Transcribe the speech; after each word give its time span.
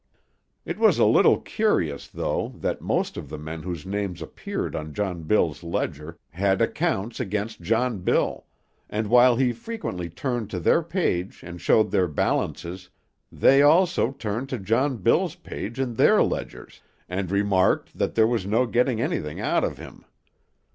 It 0.65 0.79
was 0.79 0.97
a 0.97 1.05
little 1.05 1.39
curious, 1.39 2.07
though, 2.07 2.55
that 2.55 2.81
most 2.81 3.17
of 3.17 3.29
the 3.29 3.37
men 3.37 3.61
whose 3.61 3.85
names 3.85 4.19
appeared 4.19 4.75
on 4.75 4.95
John 4.95 5.21
Bill's 5.25 5.61
ledger 5.61 6.17
had 6.31 6.59
accounts 6.59 7.19
against 7.19 7.61
John 7.61 7.99
Bill, 7.99 8.47
and 8.89 9.05
while 9.05 9.35
he 9.35 9.53
frequently 9.53 10.09
turned 10.09 10.49
to 10.49 10.59
their 10.59 10.81
page 10.81 11.43
and 11.43 11.61
showed 11.61 11.91
their 11.91 12.07
balances, 12.07 12.89
they 13.31 13.61
also 13.61 14.11
turned 14.11 14.49
to 14.49 14.57
John 14.57 14.97
Bill's 14.97 15.35
page 15.35 15.79
in 15.79 15.93
their 15.93 16.23
ledgers, 16.23 16.81
and 17.07 17.29
remarked 17.29 17.95
that 17.95 18.15
there 18.15 18.25
was 18.25 18.47
no 18.47 18.65
getting 18.65 18.99
anything 18.99 19.39
out 19.39 19.63
of 19.63 19.77
him. 19.77 20.03